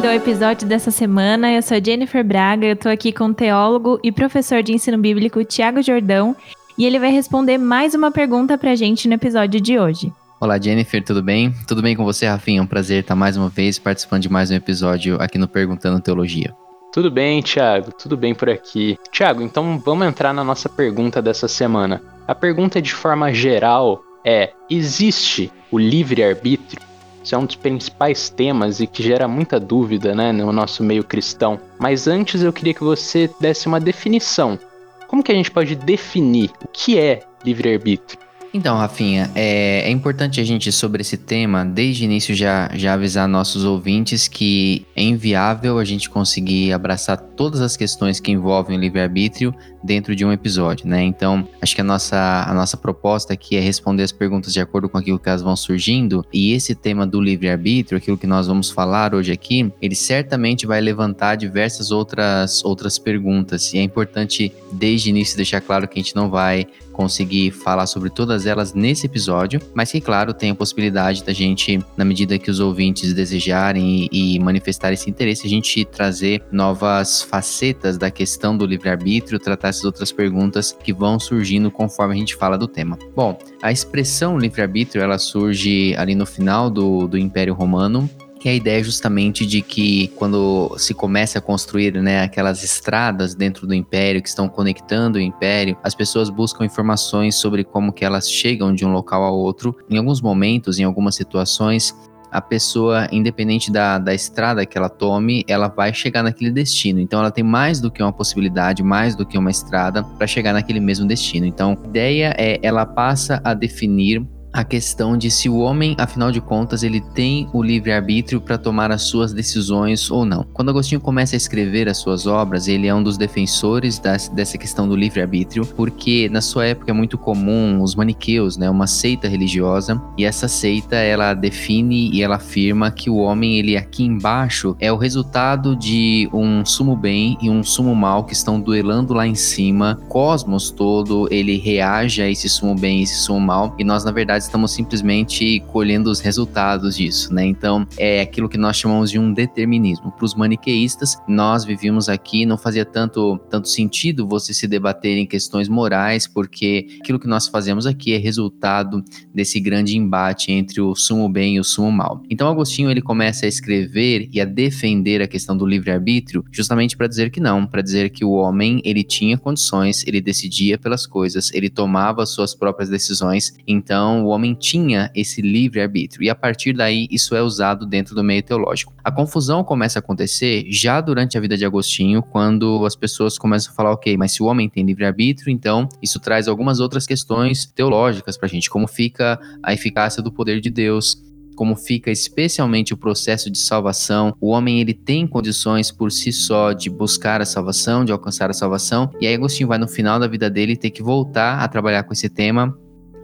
Bem-vindo 0.00 0.18
ao 0.18 0.30
episódio 0.30 0.66
dessa 0.66 0.90
semana. 0.90 1.52
Eu 1.52 1.60
sou 1.60 1.76
Jennifer 1.84 2.24
Braga, 2.24 2.66
eu 2.66 2.74
tô 2.74 2.88
aqui 2.88 3.12
com 3.12 3.26
o 3.26 3.34
teólogo 3.34 4.00
e 4.02 4.10
professor 4.10 4.62
de 4.62 4.72
ensino 4.72 4.96
bíblico 4.96 5.44
Tiago 5.44 5.82
Jordão 5.82 6.34
e 6.78 6.86
ele 6.86 6.98
vai 6.98 7.10
responder 7.10 7.58
mais 7.58 7.94
uma 7.94 8.10
pergunta 8.10 8.56
pra 8.56 8.74
gente 8.74 9.06
no 9.06 9.12
episódio 9.12 9.60
de 9.60 9.78
hoje. 9.78 10.10
Olá, 10.40 10.58
Jennifer, 10.58 11.04
tudo 11.04 11.22
bem? 11.22 11.52
Tudo 11.68 11.82
bem 11.82 11.94
com 11.94 12.02
você, 12.02 12.26
Rafinha? 12.26 12.60
É 12.60 12.62
um 12.62 12.66
prazer 12.66 13.02
estar 13.02 13.14
mais 13.14 13.36
uma 13.36 13.50
vez 13.50 13.78
participando 13.78 14.22
de 14.22 14.32
mais 14.32 14.50
um 14.50 14.54
episódio 14.54 15.20
aqui 15.20 15.36
no 15.36 15.46
Perguntando 15.46 16.00
Teologia. 16.00 16.54
Tudo 16.94 17.10
bem, 17.10 17.42
Tiago, 17.42 17.92
tudo 17.92 18.16
bem 18.16 18.34
por 18.34 18.48
aqui. 18.48 18.96
Tiago, 19.12 19.42
então 19.42 19.78
vamos 19.78 20.06
entrar 20.06 20.32
na 20.32 20.42
nossa 20.42 20.70
pergunta 20.70 21.20
dessa 21.20 21.46
semana. 21.46 22.00
A 22.26 22.34
pergunta 22.34 22.80
de 22.80 22.94
forma 22.94 23.34
geral 23.34 24.02
é: 24.24 24.50
existe 24.70 25.52
o 25.70 25.78
livre-arbítrio? 25.78 26.89
Isso 27.22 27.34
é 27.34 27.38
um 27.38 27.44
dos 27.44 27.56
principais 27.56 28.30
temas 28.30 28.80
e 28.80 28.86
que 28.86 29.02
gera 29.02 29.28
muita 29.28 29.60
dúvida 29.60 30.14
né, 30.14 30.32
no 30.32 30.52
nosso 30.52 30.82
meio 30.82 31.04
cristão. 31.04 31.60
Mas 31.78 32.06
antes 32.06 32.42
eu 32.42 32.52
queria 32.52 32.74
que 32.74 32.82
você 32.82 33.30
desse 33.40 33.66
uma 33.66 33.80
definição. 33.80 34.58
Como 35.06 35.22
que 35.22 35.32
a 35.32 35.34
gente 35.34 35.50
pode 35.50 35.74
definir 35.74 36.50
o 36.64 36.68
que 36.68 36.98
é 36.98 37.20
livre-arbítrio? 37.44 38.18
Então, 38.52 38.76
Rafinha, 38.76 39.30
é, 39.34 39.82
é, 39.82 39.90
importante 39.90 40.40
a 40.40 40.44
gente, 40.44 40.72
sobre 40.72 41.02
esse 41.02 41.16
tema, 41.16 41.64
desde 41.64 42.02
o 42.02 42.06
início 42.06 42.34
já, 42.34 42.68
já 42.74 42.94
avisar 42.94 43.28
nossos 43.28 43.64
ouvintes 43.64 44.26
que 44.26 44.84
é 44.96 45.02
inviável 45.02 45.78
a 45.78 45.84
gente 45.84 46.10
conseguir 46.10 46.72
abraçar 46.72 47.16
todas 47.16 47.60
as 47.60 47.76
questões 47.76 48.18
que 48.18 48.32
envolvem 48.32 48.76
o 48.76 48.80
livre-arbítrio 48.80 49.54
dentro 49.82 50.14
de 50.14 50.24
um 50.24 50.32
episódio, 50.32 50.86
né? 50.86 51.02
Então, 51.02 51.46
acho 51.60 51.74
que 51.74 51.80
a 51.80 51.84
nossa, 51.84 52.44
a 52.46 52.54
nossa 52.54 52.76
proposta 52.76 53.32
aqui 53.32 53.56
é 53.56 53.60
responder 53.60 54.02
as 54.02 54.12
perguntas 54.12 54.52
de 54.52 54.60
acordo 54.60 54.88
com 54.88 54.98
aquilo 54.98 55.18
que 55.18 55.28
elas 55.28 55.42
vão 55.42 55.56
surgindo, 55.56 56.24
e 56.32 56.52
esse 56.52 56.74
tema 56.74 57.06
do 57.06 57.20
livre-arbítrio, 57.20 57.98
aquilo 57.98 58.18
que 58.18 58.26
nós 58.26 58.46
vamos 58.46 58.70
falar 58.70 59.14
hoje 59.14 59.32
aqui, 59.32 59.72
ele 59.80 59.94
certamente 59.94 60.66
vai 60.66 60.80
levantar 60.80 61.36
diversas 61.36 61.90
outras, 61.90 62.64
outras 62.64 62.98
perguntas, 62.98 63.72
e 63.72 63.78
é 63.78 63.82
importante, 63.82 64.52
desde 64.72 65.08
o 65.08 65.10
início, 65.10 65.36
deixar 65.36 65.60
claro 65.60 65.88
que 65.88 65.98
a 65.98 66.02
gente 66.02 66.16
não 66.16 66.30
vai 66.30 66.66
conseguir 67.00 67.50
falar 67.50 67.86
sobre 67.86 68.10
todas 68.10 68.44
elas 68.44 68.74
nesse 68.74 69.06
episódio, 69.06 69.58
mas 69.72 69.90
que, 69.90 70.02
claro, 70.02 70.34
tem 70.34 70.50
a 70.50 70.54
possibilidade 70.54 71.24
da 71.24 71.32
gente, 71.32 71.82
na 71.96 72.04
medida 72.04 72.38
que 72.38 72.50
os 72.50 72.60
ouvintes 72.60 73.14
desejarem 73.14 74.06
e, 74.12 74.34
e 74.34 74.38
manifestar 74.38 74.92
esse 74.92 75.08
interesse, 75.08 75.46
a 75.46 75.50
gente 75.50 75.82
trazer 75.86 76.42
novas 76.52 77.22
facetas 77.22 77.96
da 77.96 78.10
questão 78.10 78.54
do 78.54 78.66
livre-arbítrio, 78.66 79.38
tratar 79.38 79.69
essas 79.70 79.84
outras 79.84 80.12
perguntas 80.12 80.76
que 80.84 80.92
vão 80.92 81.18
surgindo 81.18 81.70
conforme 81.70 82.14
a 82.14 82.18
gente 82.18 82.36
fala 82.36 82.58
do 82.58 82.68
tema. 82.68 82.98
Bom, 83.16 83.38
a 83.62 83.72
expressão 83.72 84.38
livre-arbítrio 84.38 85.02
ela 85.02 85.18
surge 85.18 85.94
ali 85.96 86.14
no 86.14 86.26
final 86.26 86.68
do, 86.68 87.08
do 87.08 87.16
Império 87.16 87.54
Romano, 87.54 88.08
que 88.40 88.48
é 88.48 88.52
a 88.52 88.54
ideia 88.54 88.82
justamente 88.82 89.44
de 89.44 89.60
que 89.60 90.08
quando 90.16 90.74
se 90.78 90.94
começa 90.94 91.38
a 91.38 91.42
construir 91.42 91.92
né, 92.00 92.22
aquelas 92.22 92.64
estradas 92.64 93.34
dentro 93.34 93.66
do 93.66 93.74
império 93.74 94.22
que 94.22 94.28
estão 94.28 94.48
conectando 94.48 95.18
o 95.18 95.20
império, 95.20 95.76
as 95.84 95.94
pessoas 95.94 96.30
buscam 96.30 96.64
informações 96.64 97.34
sobre 97.34 97.62
como 97.62 97.92
que 97.92 98.02
elas 98.02 98.30
chegam 98.30 98.74
de 98.74 98.84
um 98.84 98.92
local 98.92 99.24
a 99.24 99.30
outro. 99.30 99.76
Em 99.90 99.98
alguns 99.98 100.22
momentos, 100.22 100.78
em 100.78 100.84
algumas 100.84 101.14
situações, 101.14 101.94
a 102.30 102.40
pessoa, 102.40 103.08
independente 103.10 103.70
da, 103.70 103.98
da 103.98 104.14
estrada 104.14 104.64
que 104.64 104.76
ela 104.76 104.88
tome, 104.88 105.44
ela 105.48 105.68
vai 105.68 105.92
chegar 105.92 106.22
naquele 106.22 106.50
destino. 106.50 107.00
Então, 107.00 107.20
ela 107.20 107.30
tem 107.30 107.44
mais 107.44 107.80
do 107.80 107.90
que 107.90 108.02
uma 108.02 108.12
possibilidade, 108.12 108.82
mais 108.82 109.16
do 109.16 109.26
que 109.26 109.36
uma 109.36 109.50
estrada 109.50 110.02
para 110.02 110.26
chegar 110.26 110.52
naquele 110.52 110.80
mesmo 110.80 111.06
destino. 111.06 111.46
Então, 111.46 111.78
a 111.82 111.88
ideia 111.88 112.34
é 112.38 112.58
ela 112.62 112.86
passa 112.86 113.40
a 113.44 113.54
definir 113.54 114.26
a 114.52 114.64
questão 114.64 115.16
de 115.16 115.30
se 115.30 115.48
o 115.48 115.58
homem, 115.58 115.94
afinal 115.98 116.32
de 116.32 116.40
contas, 116.40 116.82
ele 116.82 117.00
tem 117.00 117.48
o 117.52 117.62
livre-arbítrio 117.62 118.40
para 118.40 118.58
tomar 118.58 118.90
as 118.90 119.02
suas 119.02 119.32
decisões 119.32 120.10
ou 120.10 120.24
não. 120.24 120.44
Quando 120.52 120.70
Agostinho 120.70 121.00
começa 121.00 121.36
a 121.36 121.38
escrever 121.38 121.88
as 121.88 121.98
suas 121.98 122.26
obras, 122.26 122.66
ele 122.68 122.86
é 122.86 122.94
um 122.94 123.02
dos 123.02 123.16
defensores 123.16 123.98
das, 123.98 124.28
dessa 124.28 124.58
questão 124.58 124.88
do 124.88 124.96
livre-arbítrio, 124.96 125.64
porque 125.64 126.28
na 126.30 126.40
sua 126.40 126.66
época 126.66 126.90
é 126.90 126.94
muito 126.94 127.16
comum 127.16 127.82
os 127.82 127.94
maniqueus, 127.94 128.56
né, 128.56 128.68
uma 128.68 128.86
seita 128.86 129.28
religiosa, 129.28 130.00
e 130.18 130.24
essa 130.24 130.48
seita 130.48 130.96
ela 130.96 131.34
define 131.34 132.10
e 132.12 132.22
ela 132.22 132.36
afirma 132.36 132.90
que 132.90 133.08
o 133.08 133.16
homem, 133.16 133.58
ele 133.58 133.76
aqui 133.76 134.04
embaixo 134.04 134.76
é 134.80 134.92
o 134.92 134.96
resultado 134.96 135.76
de 135.76 136.28
um 136.32 136.64
sumo 136.64 136.96
bem 136.96 137.38
e 137.40 137.48
um 137.48 137.62
sumo 137.62 137.94
mal 137.94 138.24
que 138.24 138.32
estão 138.32 138.60
duelando 138.60 139.14
lá 139.14 139.26
em 139.26 139.34
cima. 139.34 139.98
O 140.02 140.06
cosmos 140.06 140.70
todo, 140.70 141.28
ele 141.30 141.56
reage 141.58 142.20
a 142.20 142.28
esse 142.28 142.48
sumo 142.48 142.74
bem 142.74 143.00
e 143.00 143.02
esse 143.04 143.16
sumo 143.16 143.40
mal, 143.40 143.74
e 143.78 143.84
nós 143.84 144.04
na 144.04 144.10
verdade 144.10 144.39
estamos 144.44 144.72
simplesmente 144.72 145.60
colhendo 145.68 146.10
os 146.10 146.20
resultados 146.20 146.96
disso, 146.96 147.32
né? 147.32 147.44
Então, 147.44 147.86
é 147.96 148.20
aquilo 148.20 148.48
que 148.48 148.58
nós 148.58 148.76
chamamos 148.76 149.10
de 149.10 149.18
um 149.18 149.32
determinismo. 149.32 150.10
Para 150.12 150.24
os 150.24 150.34
maniqueístas, 150.34 151.16
nós 151.28 151.64
vivíamos 151.64 152.08
aqui, 152.08 152.44
não 152.44 152.58
fazia 152.58 152.84
tanto, 152.84 153.38
tanto 153.50 153.68
sentido 153.68 154.26
você 154.26 154.52
se 154.52 154.66
debater 154.66 155.16
em 155.16 155.26
questões 155.26 155.68
morais, 155.68 156.26
porque 156.26 156.98
aquilo 157.00 157.18
que 157.18 157.26
nós 157.26 157.48
fazemos 157.48 157.86
aqui 157.86 158.12
é 158.12 158.18
resultado 158.18 159.02
desse 159.34 159.60
grande 159.60 159.96
embate 159.96 160.52
entre 160.52 160.80
o 160.80 160.94
sumo 160.94 161.28
bem 161.28 161.56
e 161.56 161.60
o 161.60 161.64
sumo 161.64 161.90
mal. 161.90 162.22
Então, 162.28 162.48
Agostinho 162.48 162.90
ele 162.90 163.02
começa 163.02 163.46
a 163.46 163.48
escrever 163.48 164.28
e 164.32 164.40
a 164.40 164.44
defender 164.44 165.22
a 165.22 165.28
questão 165.28 165.56
do 165.56 165.66
livre-arbítrio, 165.66 166.44
justamente 166.50 166.96
para 166.96 167.06
dizer 167.06 167.30
que 167.30 167.40
não, 167.40 167.66
para 167.66 167.82
dizer 167.82 168.10
que 168.10 168.24
o 168.24 168.32
homem 168.32 168.80
ele 168.84 169.02
tinha 169.02 169.38
condições, 169.38 170.04
ele 170.06 170.20
decidia 170.20 170.78
pelas 170.78 171.06
coisas, 171.06 171.52
ele 171.52 171.68
tomava 171.68 172.26
suas 172.26 172.54
próprias 172.54 172.88
decisões. 172.88 173.54
Então, 173.66 174.24
homem 174.30 174.54
tinha 174.54 175.10
esse 175.14 175.40
livre-arbítrio, 175.40 176.24
e 176.24 176.30
a 176.30 176.34
partir 176.34 176.72
daí 176.72 177.06
isso 177.10 177.34
é 177.34 177.42
usado 177.42 177.86
dentro 177.86 178.14
do 178.14 178.24
meio 178.24 178.42
teológico. 178.42 178.92
A 179.04 179.10
confusão 179.10 179.62
começa 179.62 179.98
a 179.98 180.00
acontecer 180.00 180.64
já 180.68 181.00
durante 181.00 181.36
a 181.36 181.40
vida 181.40 181.56
de 181.56 181.64
Agostinho, 181.64 182.22
quando 182.22 182.84
as 182.84 182.96
pessoas 182.96 183.38
começam 183.38 183.72
a 183.72 183.74
falar, 183.74 183.92
ok, 183.92 184.16
mas 184.16 184.32
se 184.32 184.42
o 184.42 184.46
homem 184.46 184.68
tem 184.68 184.84
livre-arbítrio, 184.84 185.50
então 185.50 185.88
isso 186.02 186.18
traz 186.18 186.48
algumas 186.48 186.80
outras 186.80 187.06
questões 187.06 187.66
teológicas 187.66 188.36
para 188.36 188.46
a 188.46 188.50
gente, 188.50 188.70
como 188.70 188.86
fica 188.86 189.38
a 189.62 189.72
eficácia 189.72 190.22
do 190.22 190.32
poder 190.32 190.60
de 190.60 190.70
Deus, 190.70 191.22
como 191.60 191.76
fica 191.76 192.10
especialmente 192.10 192.94
o 192.94 192.96
processo 192.96 193.50
de 193.50 193.58
salvação. 193.58 194.34
O 194.40 194.48
homem 194.48 194.80
ele 194.80 194.94
tem 194.94 195.26
condições 195.26 195.90
por 195.90 196.10
si 196.10 196.32
só 196.32 196.72
de 196.72 196.88
buscar 196.88 197.42
a 197.42 197.44
salvação, 197.44 198.02
de 198.02 198.12
alcançar 198.12 198.48
a 198.48 198.54
salvação. 198.54 199.10
E 199.20 199.26
aí 199.26 199.34
Agostinho 199.34 199.68
vai 199.68 199.76
no 199.76 199.86
final 199.86 200.18
da 200.18 200.26
vida 200.26 200.48
dele 200.48 200.74
ter 200.74 200.88
que 200.88 201.02
voltar 201.02 201.58
a 201.58 201.68
trabalhar 201.68 202.04
com 202.04 202.14
esse 202.14 202.30
tema 202.30 202.74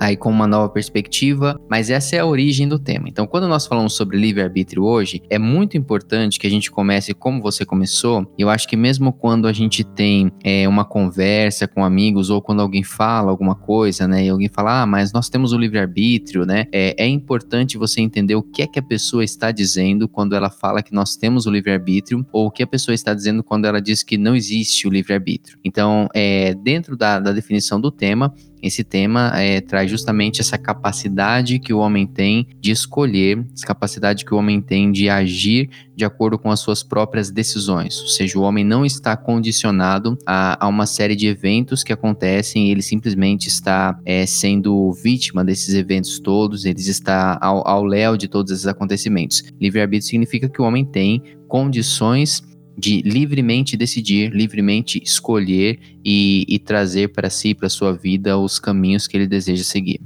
aí 0.00 0.16
com 0.16 0.30
uma 0.30 0.46
nova 0.46 0.68
perspectiva, 0.68 1.58
mas 1.68 1.90
essa 1.90 2.16
é 2.16 2.18
a 2.20 2.26
origem 2.26 2.68
do 2.68 2.78
tema. 2.78 3.08
Então, 3.08 3.26
quando 3.26 3.48
nós 3.48 3.66
falamos 3.66 3.94
sobre 3.94 4.18
livre-arbítrio 4.18 4.84
hoje, 4.84 5.22
é 5.30 5.38
muito 5.38 5.76
importante 5.76 6.38
que 6.38 6.46
a 6.46 6.50
gente 6.50 6.70
comece 6.70 7.14
como 7.14 7.42
você 7.42 7.64
começou. 7.64 8.26
Eu 8.38 8.48
acho 8.48 8.68
que 8.68 8.76
mesmo 8.76 9.12
quando 9.12 9.48
a 9.48 9.52
gente 9.52 9.84
tem 9.84 10.30
é, 10.44 10.68
uma 10.68 10.84
conversa 10.84 11.66
com 11.66 11.84
amigos 11.84 12.30
ou 12.30 12.42
quando 12.42 12.60
alguém 12.60 12.82
fala 12.82 13.30
alguma 13.30 13.54
coisa, 13.54 14.06
né, 14.06 14.24
e 14.24 14.28
alguém 14.28 14.48
fala, 14.48 14.82
ah, 14.82 14.86
mas 14.86 15.12
nós 15.12 15.28
temos 15.28 15.52
o 15.52 15.58
livre-arbítrio, 15.58 16.44
né, 16.44 16.66
é, 16.72 16.94
é 17.04 17.08
importante 17.08 17.78
você 17.78 18.00
entender 18.00 18.34
o 18.34 18.42
que 18.42 18.62
é 18.62 18.66
que 18.66 18.78
a 18.78 18.82
pessoa 18.82 19.24
está 19.24 19.50
dizendo 19.50 20.08
quando 20.08 20.34
ela 20.34 20.50
fala 20.50 20.82
que 20.82 20.94
nós 20.94 21.16
temos 21.16 21.46
o 21.46 21.50
livre-arbítrio 21.50 22.26
ou 22.32 22.46
o 22.46 22.50
que 22.50 22.62
a 22.62 22.66
pessoa 22.66 22.94
está 22.94 23.14
dizendo 23.14 23.42
quando 23.42 23.64
ela 23.64 23.80
diz 23.80 24.02
que 24.02 24.16
não 24.16 24.34
existe 24.34 24.86
o 24.86 24.90
livre-arbítrio. 24.90 25.58
Então, 25.64 26.08
é, 26.14 26.54
dentro 26.54 26.96
da, 26.96 27.18
da 27.20 27.32
definição 27.32 27.80
do 27.80 27.90
tema, 27.90 28.32
esse 28.62 28.82
tema 28.82 29.32
é, 29.34 29.60
traz 29.60 29.90
justamente 29.90 30.40
essa 30.40 30.58
capacidade 30.58 31.58
que 31.58 31.72
o 31.72 31.78
homem 31.78 32.06
tem 32.06 32.48
de 32.60 32.70
escolher, 32.70 33.44
essa 33.54 33.66
capacidade 33.66 34.24
que 34.24 34.34
o 34.34 34.38
homem 34.38 34.60
tem 34.60 34.90
de 34.90 35.08
agir 35.08 35.70
de 35.94 36.04
acordo 36.04 36.38
com 36.38 36.50
as 36.50 36.60
suas 36.60 36.82
próprias 36.82 37.30
decisões. 37.30 38.00
Ou 38.00 38.08
seja, 38.08 38.38
o 38.38 38.42
homem 38.42 38.64
não 38.64 38.84
está 38.84 39.16
condicionado 39.16 40.18
a, 40.26 40.64
a 40.64 40.68
uma 40.68 40.86
série 40.86 41.16
de 41.16 41.26
eventos 41.26 41.82
que 41.82 41.92
acontecem, 41.92 42.70
ele 42.70 42.82
simplesmente 42.82 43.48
está 43.48 43.98
é, 44.04 44.26
sendo 44.26 44.92
vítima 44.92 45.44
desses 45.44 45.74
eventos 45.74 46.18
todos, 46.18 46.64
ele 46.64 46.80
está 46.80 47.38
ao, 47.40 47.84
léu 47.84 48.16
de 48.16 48.28
todos 48.28 48.52
esses 48.52 48.66
acontecimentos. 48.66 49.42
Livre-arbítrio 49.60 50.08
significa 50.08 50.48
que 50.48 50.60
o 50.60 50.64
homem 50.64 50.84
tem 50.84 51.22
condições 51.48 52.42
de 52.76 53.00
livremente 53.02 53.76
decidir, 53.76 54.30
livremente 54.30 55.00
escolher 55.02 55.78
e, 56.04 56.44
e 56.48 56.58
trazer 56.58 57.08
para 57.08 57.30
si, 57.30 57.54
para 57.54 57.68
sua 57.68 57.92
vida, 57.92 58.36
os 58.38 58.58
caminhos 58.58 59.06
que 59.06 59.16
ele 59.16 59.26
deseja 59.26 59.64
seguir. 59.64 60.00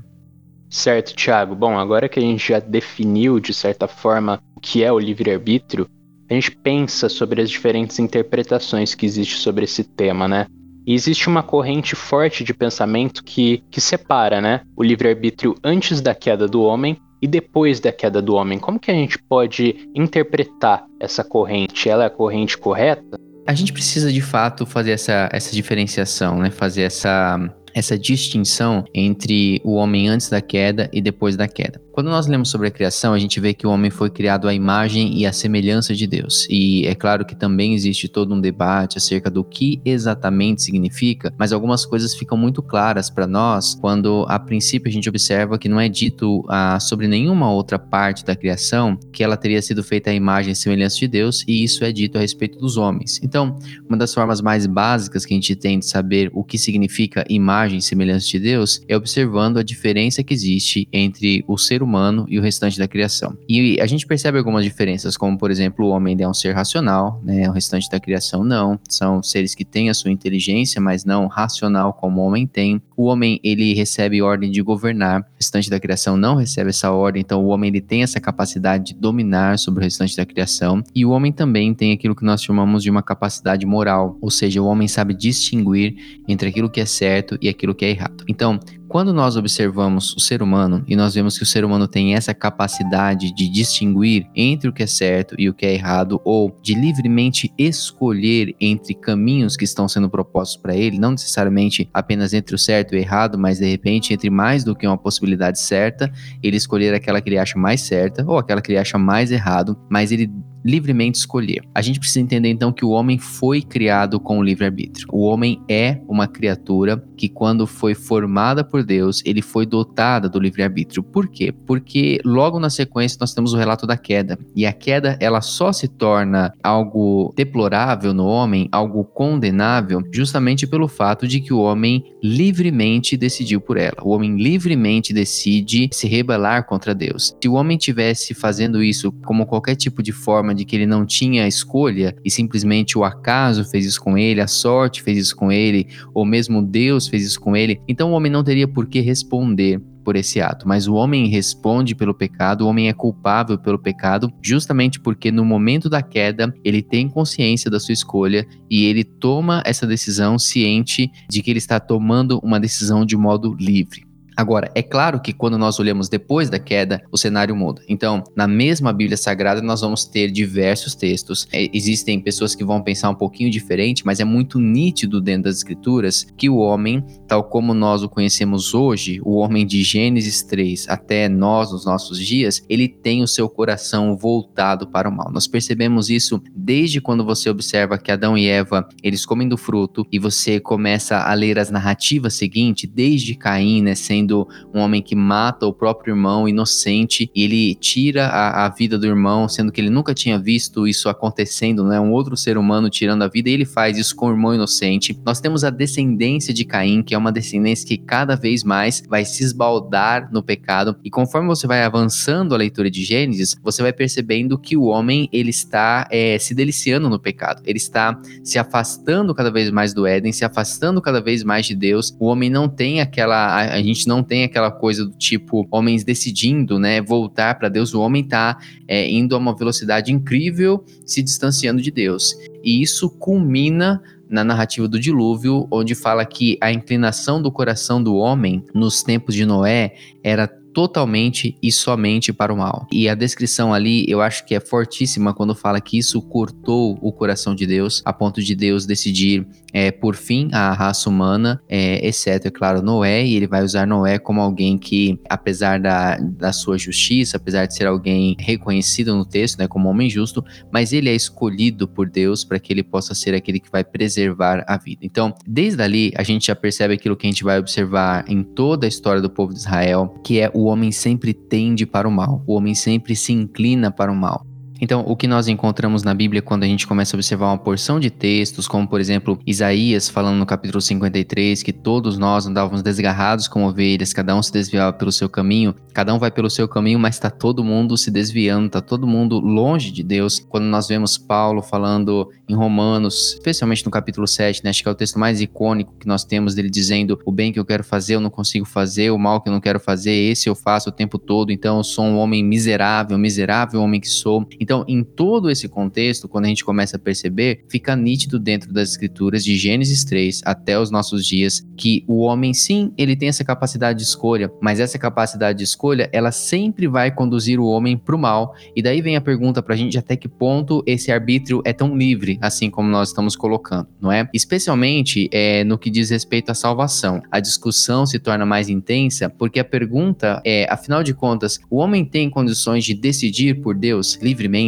Certo, 0.68 1.14
Thiago. 1.14 1.54
Bom, 1.54 1.76
agora 1.76 2.08
que 2.08 2.18
a 2.18 2.22
gente 2.22 2.48
já 2.48 2.60
definiu, 2.60 3.40
de 3.40 3.52
certa 3.52 3.88
forma, 3.88 4.40
o 4.54 4.60
que 4.60 4.84
é 4.84 4.92
o 4.92 4.98
livre-arbítrio, 4.98 5.88
a 6.30 6.34
gente 6.34 6.52
pensa 6.52 7.08
sobre 7.08 7.42
as 7.42 7.50
diferentes 7.50 7.98
interpretações 7.98 8.94
que 8.94 9.04
existem 9.04 9.38
sobre 9.38 9.64
esse 9.64 9.82
tema, 9.82 10.28
né? 10.28 10.46
E 10.86 10.94
existe 10.94 11.28
uma 11.28 11.42
corrente 11.42 11.96
forte 11.96 12.44
de 12.44 12.54
pensamento 12.54 13.22
que, 13.24 13.62
que 13.70 13.80
separa 13.80 14.40
né, 14.40 14.62
o 14.76 14.82
livre-arbítrio 14.82 15.54
antes 15.62 16.00
da 16.00 16.14
queda 16.14 16.48
do 16.48 16.62
homem 16.62 16.96
e 17.20 17.26
depois 17.26 17.80
da 17.80 17.92
queda 17.92 18.22
do 18.22 18.34
homem? 18.34 18.58
Como 18.58 18.78
que 18.78 18.90
a 18.90 18.94
gente 18.94 19.18
pode 19.18 19.90
interpretar 19.94 20.84
essa 20.98 21.22
corrente? 21.22 21.88
Ela 21.88 22.04
é 22.04 22.06
a 22.06 22.10
corrente 22.10 22.56
correta? 22.56 23.18
A 23.46 23.54
gente 23.54 23.72
precisa 23.72 24.12
de 24.12 24.20
fato 24.20 24.64
fazer 24.64 24.92
essa, 24.92 25.28
essa 25.32 25.52
diferenciação, 25.52 26.38
né? 26.38 26.50
Fazer 26.50 26.82
essa, 26.82 27.38
essa 27.74 27.98
distinção 27.98 28.84
entre 28.94 29.60
o 29.64 29.74
homem 29.74 30.08
antes 30.08 30.28
da 30.28 30.40
queda 30.40 30.88
e 30.92 31.00
depois 31.00 31.36
da 31.36 31.48
queda. 31.48 31.80
Quando 31.92 32.08
nós 32.08 32.26
lemos 32.26 32.48
sobre 32.48 32.68
a 32.68 32.70
criação, 32.70 33.12
a 33.12 33.18
gente 33.18 33.38
vê 33.40 33.52
que 33.52 33.66
o 33.66 33.70
homem 33.70 33.90
foi 33.90 34.08
criado 34.08 34.48
à 34.48 34.54
imagem 34.54 35.18
e 35.18 35.26
à 35.26 35.32
semelhança 35.32 35.94
de 35.94 36.06
Deus. 36.06 36.46
E 36.48 36.86
é 36.86 36.94
claro 36.94 37.26
que 37.26 37.34
também 37.34 37.74
existe 37.74 38.08
todo 38.08 38.34
um 38.34 38.40
debate 38.40 38.96
acerca 38.96 39.28
do 39.30 39.44
que 39.44 39.80
exatamente 39.84 40.62
significa, 40.62 41.34
mas 41.36 41.52
algumas 41.52 41.84
coisas 41.84 42.14
ficam 42.14 42.38
muito 42.38 42.62
claras 42.62 43.10
para 43.10 43.26
nós 43.26 43.74
quando 43.74 44.24
a 44.28 44.38
princípio 44.38 44.88
a 44.88 44.92
gente 44.92 45.08
observa 45.08 45.58
que 45.58 45.68
não 45.68 45.80
é 45.80 45.88
dito 45.88 46.44
ah, 46.48 46.78
sobre 46.80 47.06
nenhuma 47.06 47.50
outra 47.52 47.78
parte 47.78 48.24
da 48.24 48.36
criação 48.36 48.98
que 49.12 49.22
ela 49.22 49.36
teria 49.36 49.60
sido 49.60 49.82
feita 49.82 50.10
à 50.10 50.14
imagem 50.14 50.52
e 50.52 50.56
semelhança 50.56 50.96
de 50.96 51.08
Deus, 51.08 51.44
e 51.46 51.62
isso 51.62 51.84
é 51.84 51.92
dito 51.92 52.16
a 52.16 52.20
respeito 52.20 52.58
dos 52.58 52.76
homens. 52.76 53.20
Então, 53.22 53.58
uma 53.88 53.98
das 53.98 54.14
formas 54.14 54.40
mais 54.40 54.66
básicas 54.66 55.26
que 55.26 55.34
a 55.34 55.36
gente 55.36 55.54
tem 55.56 55.78
de 55.78 55.86
saber 55.86 56.30
o 56.32 56.44
que 56.44 56.56
significa 56.56 57.24
imagem 57.28 57.59
e 57.68 57.82
semelhança 57.82 58.26
de 58.26 58.38
Deus 58.38 58.82
é 58.88 58.96
observando 58.96 59.58
a 59.58 59.62
diferença 59.62 60.22
que 60.22 60.32
existe 60.32 60.88
entre 60.92 61.44
o 61.46 61.58
ser 61.58 61.82
humano 61.82 62.26
e 62.28 62.38
o 62.38 62.42
restante 62.42 62.78
da 62.78 62.88
criação. 62.88 63.36
E 63.48 63.80
a 63.80 63.86
gente 63.86 64.06
percebe 64.06 64.38
algumas 64.38 64.64
diferenças, 64.64 65.16
como 65.16 65.36
por 65.36 65.50
exemplo, 65.50 65.86
o 65.86 65.90
homem 65.90 66.16
é 66.20 66.28
um 66.28 66.34
ser 66.34 66.52
racional, 66.52 67.20
né? 67.24 67.48
O 67.48 67.52
restante 67.52 67.88
da 67.90 68.00
criação 68.00 68.44
não. 68.44 68.78
São 68.88 69.22
seres 69.22 69.54
que 69.54 69.64
têm 69.64 69.90
a 69.90 69.94
sua 69.94 70.10
inteligência, 70.10 70.80
mas 70.80 71.04
não 71.04 71.26
racional 71.26 71.92
como 71.92 72.20
o 72.20 72.24
homem 72.24 72.46
tem. 72.46 72.80
O 72.96 73.04
homem 73.04 73.40
ele 73.42 73.74
recebe 73.74 74.22
ordem 74.22 74.50
de 74.50 74.60
governar, 74.62 75.20
o 75.20 75.24
restante 75.36 75.70
da 75.70 75.80
criação 75.80 76.16
não 76.16 76.36
recebe 76.36 76.70
essa 76.70 76.90
ordem, 76.90 77.20
então 77.20 77.42
o 77.42 77.48
homem 77.48 77.68
ele 77.68 77.80
tem 77.80 78.02
essa 78.02 78.20
capacidade 78.20 78.92
de 78.92 78.94
dominar 78.94 79.58
sobre 79.58 79.80
o 79.80 79.84
restante 79.84 80.16
da 80.16 80.26
criação. 80.26 80.82
E 80.94 81.04
o 81.04 81.10
homem 81.10 81.32
também 81.32 81.72
tem 81.74 81.92
aquilo 81.92 82.14
que 82.14 82.24
nós 82.24 82.42
chamamos 82.42 82.82
de 82.82 82.90
uma 82.90 83.02
capacidade 83.02 83.64
moral, 83.66 84.18
ou 84.20 84.30
seja, 84.30 84.60
o 84.60 84.66
homem 84.66 84.86
sabe 84.88 85.14
distinguir 85.14 85.96
entre 86.28 86.48
aquilo 86.48 86.70
que 86.70 86.80
é 86.80 86.86
certo 86.86 87.38
e 87.40 87.48
aquilo 87.50 87.74
que 87.74 87.84
é 87.84 87.90
errado. 87.90 88.24
Então, 88.28 88.58
quando 88.90 89.12
nós 89.12 89.36
observamos 89.36 90.16
o 90.16 90.20
ser 90.20 90.42
humano 90.42 90.82
e 90.84 90.96
nós 90.96 91.14
vemos 91.14 91.38
que 91.38 91.44
o 91.44 91.46
ser 91.46 91.64
humano 91.64 91.86
tem 91.86 92.16
essa 92.16 92.34
capacidade 92.34 93.32
de 93.32 93.48
distinguir 93.48 94.26
entre 94.34 94.68
o 94.68 94.72
que 94.72 94.82
é 94.82 94.86
certo 94.86 95.36
e 95.38 95.48
o 95.48 95.54
que 95.54 95.64
é 95.64 95.72
errado, 95.72 96.20
ou 96.24 96.58
de 96.60 96.74
livremente 96.74 97.54
escolher 97.56 98.52
entre 98.60 98.92
caminhos 98.92 99.56
que 99.56 99.62
estão 99.62 99.88
sendo 99.88 100.10
propostos 100.10 100.56
para 100.56 100.74
ele, 100.74 100.98
não 100.98 101.12
necessariamente 101.12 101.88
apenas 101.94 102.34
entre 102.34 102.52
o 102.52 102.58
certo 102.58 102.92
e 102.92 102.98
o 102.98 103.00
errado, 103.00 103.38
mas 103.38 103.60
de 103.60 103.70
repente 103.70 104.12
entre 104.12 104.28
mais 104.28 104.64
do 104.64 104.74
que 104.74 104.88
uma 104.88 104.98
possibilidade 104.98 105.60
certa, 105.60 106.10
ele 106.42 106.56
escolher 106.56 106.92
aquela 106.92 107.20
que 107.20 107.28
ele 107.28 107.38
acha 107.38 107.56
mais 107.56 107.82
certa 107.82 108.24
ou 108.26 108.38
aquela 108.38 108.60
que 108.60 108.72
ele 108.72 108.78
acha 108.78 108.98
mais 108.98 109.30
errado, 109.30 109.78
mas 109.88 110.10
ele 110.10 110.28
livremente 110.64 111.18
escolher. 111.18 111.62
A 111.74 111.82
gente 111.82 111.98
precisa 111.98 112.20
entender 112.20 112.48
então 112.48 112.72
que 112.72 112.84
o 112.84 112.90
homem 112.90 113.18
foi 113.18 113.62
criado 113.62 114.20
com 114.20 114.38
o 114.38 114.42
livre-arbítrio. 114.42 115.08
O 115.12 115.22
homem 115.22 115.62
é 115.68 116.00
uma 116.08 116.26
criatura 116.26 117.02
que, 117.16 117.28
quando 117.28 117.66
foi 117.66 117.94
formada 117.94 118.64
por 118.80 118.84
Deus, 118.84 119.22
ele 119.26 119.42
foi 119.42 119.66
dotada 119.66 120.28
do 120.28 120.40
livre-arbítrio. 120.40 121.02
Por 121.02 121.28
quê? 121.28 121.52
Porque 121.66 122.18
logo 122.24 122.58
na 122.58 122.70
sequência 122.70 123.18
nós 123.20 123.34
temos 123.34 123.52
o 123.52 123.56
relato 123.56 123.86
da 123.86 123.96
queda. 123.96 124.38
E 124.56 124.64
a 124.66 124.72
queda, 124.72 125.16
ela 125.20 125.40
só 125.40 125.72
se 125.72 125.86
torna 125.86 126.52
algo 126.62 127.32
deplorável 127.36 128.14
no 128.14 128.26
homem, 128.26 128.68
algo 128.72 129.04
condenável, 129.04 130.02
justamente 130.12 130.66
pelo 130.66 130.88
fato 130.88 131.28
de 131.28 131.40
que 131.40 131.52
o 131.52 131.60
homem 131.60 132.04
livremente 132.22 133.16
decidiu 133.16 133.60
por 133.60 133.76
ela. 133.76 133.96
O 134.02 134.10
homem 134.10 134.36
livremente 134.36 135.12
decide 135.12 135.90
se 135.92 136.08
rebelar 136.08 136.64
contra 136.64 136.94
Deus. 136.94 137.36
Se 137.42 137.48
o 137.48 137.54
homem 137.54 137.76
tivesse 137.76 138.32
fazendo 138.32 138.82
isso 138.82 139.12
como 139.24 139.46
qualquer 139.46 139.76
tipo 139.76 140.02
de 140.02 140.12
forma 140.12 140.54
de 140.54 140.64
que 140.64 140.74
ele 140.74 140.86
não 140.86 141.04
tinha 141.04 141.46
escolha 141.46 142.16
e 142.24 142.30
simplesmente 142.30 142.96
o 142.96 143.04
acaso 143.04 143.64
fez 143.64 143.84
isso 143.84 144.00
com 144.00 144.16
ele, 144.16 144.40
a 144.40 144.46
sorte 144.46 145.02
fez 145.02 145.18
isso 145.18 145.36
com 145.36 145.52
ele, 145.52 145.86
ou 146.14 146.24
mesmo 146.24 146.62
Deus 146.62 147.08
fez 147.08 147.24
isso 147.24 147.40
com 147.40 147.56
ele, 147.56 147.80
então 147.86 148.10
o 148.10 148.14
homem 148.14 148.30
não 148.30 148.44
teria 148.44 148.69
por 148.70 148.86
que 148.86 149.00
responder 149.00 149.80
por 150.04 150.16
esse 150.16 150.40
ato, 150.40 150.66
mas 150.66 150.88
o 150.88 150.94
homem 150.94 151.28
responde 151.28 151.94
pelo 151.94 152.14
pecado, 152.14 152.62
o 152.62 152.68
homem 152.68 152.88
é 152.88 152.92
culpável 152.92 153.58
pelo 153.58 153.78
pecado, 153.78 154.32
justamente 154.42 154.98
porque 154.98 155.30
no 155.30 155.44
momento 155.44 155.88
da 155.88 156.02
queda 156.02 156.52
ele 156.64 156.82
tem 156.82 157.08
consciência 157.08 157.70
da 157.70 157.78
sua 157.78 157.92
escolha 157.92 158.46
e 158.70 158.84
ele 158.86 159.04
toma 159.04 159.62
essa 159.64 159.86
decisão 159.86 160.38
ciente 160.38 161.10
de 161.28 161.42
que 161.42 161.50
ele 161.50 161.58
está 161.58 161.78
tomando 161.78 162.40
uma 162.42 162.58
decisão 162.58 163.04
de 163.04 163.16
modo 163.16 163.54
livre. 163.60 164.09
Agora, 164.40 164.70
é 164.74 164.82
claro 164.82 165.20
que 165.20 165.34
quando 165.34 165.58
nós 165.58 165.78
olhamos 165.78 166.08
depois 166.08 166.48
da 166.48 166.58
queda, 166.58 167.02
o 167.12 167.18
cenário 167.18 167.54
muda. 167.54 167.82
Então, 167.86 168.24
na 168.34 168.48
mesma 168.48 168.90
Bíblia 168.90 169.18
Sagrada, 169.18 169.60
nós 169.60 169.82
vamos 169.82 170.06
ter 170.06 170.30
diversos 170.30 170.94
textos. 170.94 171.46
É, 171.52 171.68
existem 171.74 172.18
pessoas 172.18 172.54
que 172.54 172.64
vão 172.64 172.80
pensar 172.80 173.10
um 173.10 173.14
pouquinho 173.14 173.50
diferente, 173.50 174.02
mas 174.06 174.18
é 174.18 174.24
muito 174.24 174.58
nítido 174.58 175.20
dentro 175.20 175.42
das 175.42 175.56
Escrituras 175.56 176.26
que 176.38 176.48
o 176.48 176.56
homem, 176.56 177.04
tal 177.28 177.44
como 177.44 177.74
nós 177.74 178.02
o 178.02 178.08
conhecemos 178.08 178.72
hoje, 178.72 179.20
o 179.22 179.36
homem 179.36 179.66
de 179.66 179.82
Gênesis 179.82 180.42
3 180.42 180.88
até 180.88 181.28
nós, 181.28 181.70
nos 181.70 181.84
nossos 181.84 182.18
dias, 182.18 182.64
ele 182.66 182.88
tem 182.88 183.22
o 183.22 183.28
seu 183.28 183.46
coração 183.46 184.16
voltado 184.16 184.88
para 184.88 185.06
o 185.06 185.12
mal. 185.14 185.30
Nós 185.30 185.46
percebemos 185.46 186.08
isso 186.08 186.42
desde 186.56 186.98
quando 186.98 187.26
você 187.26 187.50
observa 187.50 187.98
que 187.98 188.10
Adão 188.10 188.38
e 188.38 188.48
Eva, 188.48 188.88
eles 189.02 189.26
comem 189.26 189.46
do 189.46 189.58
fruto 189.58 190.06
e 190.10 190.18
você 190.18 190.58
começa 190.58 191.18
a 191.18 191.34
ler 191.34 191.58
as 191.58 191.70
narrativas 191.70 192.32
seguintes, 192.32 192.90
desde 192.90 193.34
Caim, 193.34 193.82
né, 193.82 193.94
sendo 193.94 194.29
sendo 194.30 194.48
um 194.72 194.78
homem 194.78 195.02
que 195.02 195.16
mata 195.16 195.66
o 195.66 195.72
próprio 195.72 196.12
irmão 196.12 196.48
inocente 196.48 197.30
e 197.34 197.42
ele 197.42 197.74
tira 197.74 198.26
a, 198.26 198.66
a, 198.66 198.68
vida 198.68 198.96
do 198.96 199.06
irmão, 199.06 199.48
sendo 199.48 199.72
que 199.72 199.80
ele 199.80 199.90
nunca 199.90 200.14
tinha 200.14 200.38
visto 200.38 200.86
isso 200.86 201.08
acontecendo, 201.08 201.84
né? 201.84 202.00
Um 202.00 202.12
outro 202.12 202.36
ser 202.36 202.56
humano 202.56 202.88
tirando 202.88 203.22
a 203.22 203.28
vida 203.28 203.50
e 203.50 203.52
ele 203.52 203.64
faz 203.64 203.98
isso 203.98 204.14
com 204.14 204.26
o 204.26 204.30
irmão 204.30 204.54
inocente. 204.54 205.18
Nós 205.24 205.40
temos 205.40 205.64
a 205.64 205.70
descendência 205.70 206.54
de 206.54 206.64
Caim, 206.64 207.02
que 207.02 207.14
é 207.14 207.18
uma 207.18 207.32
descendência 207.32 207.86
que 207.86 207.98
cada 207.98 208.36
vez 208.36 208.62
mais 208.62 209.02
vai 209.08 209.24
se 209.24 209.42
esbaldar 209.42 210.30
no 210.32 210.42
pecado 210.42 210.96
e 211.04 211.10
conforme 211.10 211.48
você 211.48 211.66
vai 211.66 211.82
avançando 211.82 212.54
a 212.54 212.58
leitura 212.58 212.90
de 212.90 213.02
Gênesis, 213.02 213.56
você 213.62 213.82
vai 213.82 213.92
percebendo 213.92 214.58
que 214.58 214.76
o 214.76 214.84
homem 214.84 215.28
ele 215.32 215.50
está 215.50 216.06
é, 216.10 216.38
se 216.38 216.54
deliciando 216.54 217.08
no 217.08 217.18
pecado, 217.18 217.62
ele 217.64 217.78
está 217.78 218.20
se 218.44 218.58
afastando 218.58 219.34
cada 219.34 219.50
vez 219.50 219.70
mais 219.70 219.92
do 219.92 220.06
Éden, 220.06 220.32
se 220.32 220.44
afastando 220.44 221.00
cada 221.00 221.20
vez 221.20 221.42
mais 221.42 221.66
de 221.66 221.74
Deus. 221.74 222.14
O 222.18 222.26
homem 222.26 222.50
não 222.50 222.68
tem 222.68 223.00
aquela, 223.00 223.40
a, 223.46 223.74
a 223.74 223.82
gente 223.82 224.06
não 224.10 224.24
tem 224.24 224.42
aquela 224.42 224.72
coisa 224.72 225.04
do 225.04 225.12
tipo 225.12 225.66
homens 225.70 226.02
decidindo, 226.02 226.80
né, 226.80 227.00
voltar 227.00 227.56
para 227.56 227.68
Deus. 227.68 227.94
O 227.94 228.00
homem 228.00 228.22
está 228.24 228.58
é, 228.88 229.08
indo 229.08 229.36
a 229.36 229.38
uma 229.38 229.56
velocidade 229.56 230.12
incrível, 230.12 230.84
se 231.06 231.22
distanciando 231.22 231.80
de 231.80 231.92
Deus. 231.92 232.34
E 232.64 232.82
isso 232.82 233.08
culmina 233.08 234.02
na 234.28 234.42
narrativa 234.42 234.88
do 234.88 234.98
dilúvio, 234.98 235.66
onde 235.70 235.94
fala 235.94 236.24
que 236.24 236.58
a 236.60 236.72
inclinação 236.72 237.40
do 237.40 237.52
coração 237.52 238.02
do 238.02 238.16
homem 238.16 238.64
nos 238.74 239.02
tempos 239.02 239.34
de 239.34 239.46
Noé 239.46 239.94
era 240.22 240.48
totalmente 240.72 241.56
e 241.62 241.70
somente 241.70 242.32
para 242.32 242.52
o 242.52 242.56
mal. 242.56 242.86
E 242.92 243.08
a 243.08 243.14
descrição 243.14 243.72
ali, 243.72 244.04
eu 244.08 244.20
acho 244.20 244.44
que 244.44 244.54
é 244.54 244.60
fortíssima 244.60 245.34
quando 245.34 245.54
fala 245.54 245.80
que 245.80 245.98
isso 245.98 246.20
cortou 246.22 246.98
o 247.00 247.12
coração 247.12 247.54
de 247.54 247.66
Deus, 247.66 248.02
a 248.04 248.12
ponto 248.12 248.42
de 248.42 248.54
Deus 248.54 248.86
decidir 248.86 249.46
é, 249.72 249.90
por 249.90 250.16
fim 250.16 250.48
a 250.52 250.72
raça 250.72 251.08
humana, 251.08 251.60
é, 251.68 252.06
exceto, 252.06 252.48
é 252.48 252.50
claro, 252.50 252.82
Noé, 252.82 253.24
e 253.24 253.36
ele 253.36 253.46
vai 253.46 253.62
usar 253.62 253.86
Noé 253.86 254.18
como 254.18 254.40
alguém 254.40 254.76
que, 254.76 255.18
apesar 255.28 255.80
da, 255.80 256.16
da 256.16 256.52
sua 256.52 256.76
justiça, 256.76 257.36
apesar 257.36 257.66
de 257.66 257.74
ser 257.74 257.86
alguém 257.86 258.36
reconhecido 258.38 259.14
no 259.14 259.24
texto, 259.24 259.58
né, 259.58 259.68
como 259.68 259.88
homem 259.88 260.10
justo, 260.10 260.44
mas 260.72 260.92
ele 260.92 261.08
é 261.08 261.14
escolhido 261.14 261.86
por 261.86 262.08
Deus 262.08 262.44
para 262.44 262.58
que 262.58 262.72
ele 262.72 262.82
possa 262.82 263.14
ser 263.14 263.34
aquele 263.34 263.60
que 263.60 263.70
vai 263.70 263.84
preservar 263.84 264.64
a 264.66 264.76
vida. 264.76 265.00
Então, 265.02 265.34
desde 265.46 265.82
ali, 265.82 266.12
a 266.16 266.22
gente 266.22 266.46
já 266.46 266.56
percebe 266.56 266.94
aquilo 266.94 267.16
que 267.16 267.26
a 267.26 267.30
gente 267.30 267.44
vai 267.44 267.58
observar 267.58 268.24
em 268.28 268.42
toda 268.42 268.86
a 268.86 268.88
história 268.88 269.22
do 269.22 269.30
povo 269.30 269.52
de 269.52 269.60
Israel, 269.60 270.20
que 270.24 270.40
é 270.40 270.50
o 270.52 270.59
homem 270.64 270.92
sempre 270.92 271.32
tende 271.32 271.86
para 271.86 272.08
o 272.08 272.10
mal, 272.10 272.42
o 272.46 272.54
homem 272.54 272.74
sempre 272.74 273.14
se 273.14 273.32
inclina 273.32 273.90
para 273.90 274.10
o 274.10 274.16
mal. 274.16 274.46
Então, 274.80 275.04
o 275.06 275.14
que 275.14 275.26
nós 275.26 275.46
encontramos 275.46 276.02
na 276.02 276.14
Bíblia 276.14 276.40
quando 276.40 276.62
a 276.62 276.66
gente 276.66 276.86
começa 276.86 277.14
a 277.14 277.18
observar 277.18 277.48
uma 277.48 277.58
porção 277.58 278.00
de 278.00 278.10
textos, 278.10 278.66
como 278.66 278.88
por 278.88 279.00
exemplo 279.00 279.38
Isaías 279.46 280.08
falando 280.08 280.38
no 280.38 280.46
capítulo 280.46 280.80
53 280.80 281.62
que 281.62 281.72
todos 281.72 282.16
nós 282.16 282.46
andávamos 282.46 282.82
desgarrados 282.82 283.46
como 283.46 283.68
ovelhas, 283.68 284.12
cada 284.12 284.34
um 284.34 284.42
se 284.42 284.52
desviava 284.52 284.92
pelo 284.92 285.12
seu 285.12 285.28
caminho, 285.28 285.74
cada 285.92 286.14
um 286.14 286.18
vai 286.18 286.30
pelo 286.30 286.48
seu 286.48 286.66
caminho, 286.66 286.98
mas 286.98 287.16
está 287.16 287.28
todo 287.28 287.62
mundo 287.62 287.96
se 287.96 288.10
desviando, 288.10 288.66
está 288.66 288.80
todo 288.80 289.06
mundo 289.06 289.38
longe 289.38 289.90
de 289.90 290.02
Deus. 290.02 290.38
Quando 290.38 290.64
nós 290.64 290.88
vemos 290.88 291.18
Paulo 291.18 291.62
falando 291.62 292.30
em 292.48 292.54
Romanos, 292.54 293.34
especialmente 293.34 293.84
no 293.84 293.90
capítulo 293.90 294.26
7, 294.26 294.64
né, 294.64 294.70
acho 294.70 294.82
que 294.82 294.88
é 294.88 294.92
o 294.92 294.94
texto 294.94 295.18
mais 295.18 295.40
icônico 295.40 295.94
que 295.98 296.06
nós 296.06 296.24
temos 296.24 296.54
dele 296.54 296.70
dizendo: 296.70 297.18
o 297.26 297.32
bem 297.32 297.52
que 297.52 297.58
eu 297.58 297.64
quero 297.64 297.84
fazer 297.84 298.14
eu 298.14 298.20
não 298.20 298.30
consigo 298.30 298.64
fazer, 298.64 299.10
o 299.10 299.18
mal 299.18 299.40
que 299.40 299.48
eu 299.48 299.52
não 299.52 299.60
quero 299.60 299.78
fazer, 299.78 300.12
esse 300.12 300.48
eu 300.48 300.54
faço 300.54 300.88
o 300.88 300.92
tempo 300.92 301.18
todo, 301.18 301.52
então 301.52 301.78
eu 301.78 301.84
sou 301.84 302.04
um 302.04 302.16
homem 302.16 302.42
miserável, 302.42 303.18
miserável 303.18 303.82
homem 303.82 304.00
que 304.00 304.08
sou. 304.08 304.46
Então, 304.58 304.69
Então, 304.70 304.84
em 304.86 305.02
todo 305.02 305.50
esse 305.50 305.68
contexto, 305.68 306.28
quando 306.28 306.44
a 306.44 306.48
gente 306.48 306.64
começa 306.64 306.96
a 306.96 307.00
perceber, 307.00 307.64
fica 307.68 307.96
nítido 307.96 308.38
dentro 308.38 308.72
das 308.72 308.90
escrituras 308.90 309.42
de 309.42 309.56
Gênesis 309.56 310.04
3 310.04 310.42
até 310.44 310.78
os 310.78 310.92
nossos 310.92 311.26
dias 311.26 311.66
que 311.76 312.04
o 312.06 312.20
homem 312.20 312.54
sim, 312.54 312.92
ele 312.96 313.16
tem 313.16 313.28
essa 313.28 313.42
capacidade 313.42 313.98
de 313.98 314.04
escolha, 314.04 314.48
mas 314.60 314.78
essa 314.78 314.96
capacidade 314.96 315.58
de 315.58 315.64
escolha, 315.64 316.08
ela 316.12 316.30
sempre 316.30 316.86
vai 316.86 317.10
conduzir 317.10 317.58
o 317.58 317.64
homem 317.64 317.98
para 317.98 318.14
o 318.14 318.18
mal. 318.18 318.54
E 318.76 318.80
daí 318.80 319.02
vem 319.02 319.16
a 319.16 319.20
pergunta 319.20 319.60
para 319.60 319.74
a 319.74 319.76
gente 319.76 319.98
até 319.98 320.14
que 320.14 320.28
ponto 320.28 320.84
esse 320.86 321.10
arbítrio 321.10 321.60
é 321.64 321.72
tão 321.72 321.96
livre, 321.96 322.38
assim 322.40 322.70
como 322.70 322.88
nós 322.88 323.08
estamos 323.08 323.34
colocando, 323.34 323.88
não 324.00 324.12
é? 324.12 324.30
Especialmente 324.32 325.28
é, 325.32 325.64
no 325.64 325.78
que 325.78 325.90
diz 325.90 326.10
respeito 326.10 326.50
à 326.50 326.54
salvação. 326.54 327.20
A 327.28 327.40
discussão 327.40 328.06
se 328.06 328.20
torna 328.20 328.46
mais 328.46 328.68
intensa 328.68 329.28
porque 329.28 329.58
a 329.58 329.64
pergunta 329.64 330.40
é, 330.46 330.72
afinal 330.72 331.02
de 331.02 331.12
contas, 331.12 331.58
o 331.68 331.78
homem 331.78 332.04
tem 332.04 332.30
condições 332.30 332.84
de 332.84 332.94
decidir 332.94 333.60
por 333.60 333.74
Deus 333.74 334.16
livremente? 334.22 334.59